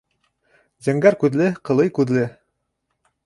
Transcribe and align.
Зәңгәр 0.87 1.17
күҙле, 1.25 1.49
ҡылый 1.69 1.93
күҙле. 1.99 2.25